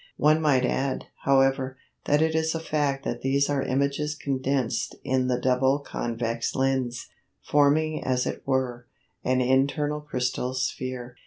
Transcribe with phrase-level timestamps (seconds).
[0.17, 5.27] One might add, however, that it is a fact that these are images condensed in
[5.27, 7.09] the double convex lens,
[7.43, 8.87] forming as it were,
[9.23, 11.17] an internal crystal sphere.